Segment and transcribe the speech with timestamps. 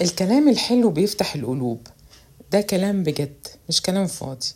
[0.00, 1.86] الكلام الحلو بيفتح القلوب.
[2.52, 4.46] ده كلام بجد مش كلام فاضي.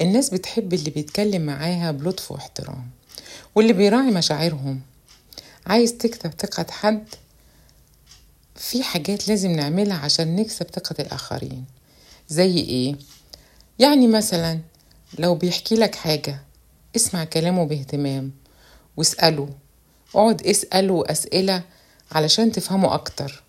[0.00, 2.90] الناس بتحب اللي بيتكلم معاها بلطف واحترام
[3.54, 4.80] واللي بيراعي مشاعرهم.
[5.66, 7.04] عايز تكسب ثقة حد؟
[8.56, 11.64] في حاجات لازم نعملها عشان نكسب ثقة الآخرين.
[12.28, 12.96] زي إيه؟
[13.78, 14.60] يعني مثلا
[15.18, 16.42] لو بيحكي لك حاجة
[16.96, 18.32] اسمع كلامه باهتمام
[18.96, 19.48] واسأله.
[20.14, 21.62] اقعد اسأله أسئلة
[22.12, 23.42] علشان تفهمه أكتر.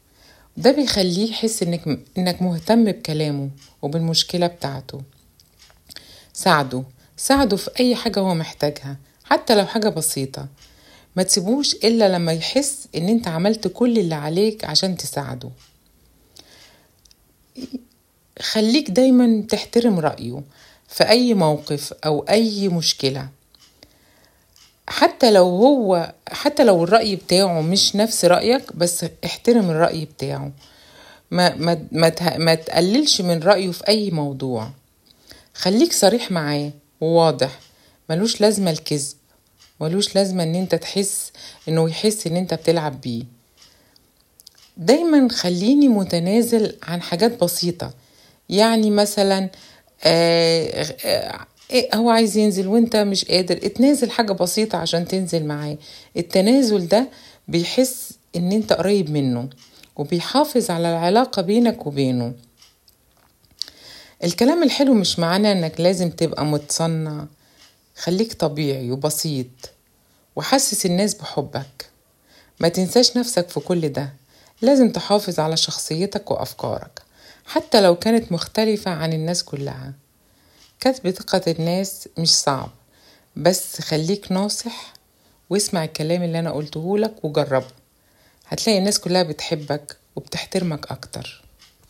[0.57, 3.49] ده بيخليه يحس إنك, إنك مهتم بكلامه
[3.81, 5.01] وبالمشكلة بتاعته.
[6.33, 6.83] ساعده.
[7.17, 10.47] ساعده في أي حاجة هو محتاجها حتى لو حاجة بسيطة.
[11.15, 15.49] ما تسيبوش إلا لما يحس إن أنت عملت كل اللي عليك عشان تساعده.
[18.41, 20.43] خليك دايما تحترم رأيه
[20.87, 23.29] في أي موقف أو أي مشكلة.
[24.93, 30.51] حتى لو هو حتى لو الرأي بتاعه مش نفس رأيك بس احترم الرأي بتاعه.
[31.31, 34.69] ما, ما, ما, ما تقللش من رأيه في أي موضوع.
[35.53, 37.59] خليك صريح معاه وواضح.
[38.09, 39.13] ملوش لازمة الكذب.
[39.81, 41.31] ملوش لازمة إن أنت تحس
[41.67, 43.23] إنه يحس إن أنت بتلعب بيه.
[44.77, 47.93] دايما خليني متنازل عن حاجات بسيطة.
[48.49, 49.49] يعني مثلا
[50.03, 53.57] آه آه هو عايز ينزل وانت مش قادر.
[53.57, 55.77] اتنازل حاجة بسيطة عشان تنزل معاه.
[56.17, 57.07] التنازل ده
[57.47, 59.49] بيحس إن أنت قريب منه
[59.95, 62.33] وبيحافظ على العلاقة بينك وبينه.
[64.23, 67.25] الكلام الحلو مش معناه إنك لازم تبقى متصنع.
[67.95, 69.47] خليك طبيعي وبسيط
[70.35, 71.89] وحسس الناس بحبك.
[72.59, 74.13] ما تنساش نفسك في كل ده.
[74.61, 77.01] لازم تحافظ على شخصيتك وأفكارك
[77.45, 79.93] حتى لو كانت مختلفة عن الناس كلها.
[80.83, 82.69] كسب ثقة الناس مش صعب
[83.35, 84.93] بس خليك ناصح
[85.49, 87.67] واسمع الكلام اللي أنا قلته لك وجربه.
[88.47, 91.43] هتلاقي الناس كلها بتحبك وبتحترمك أكتر.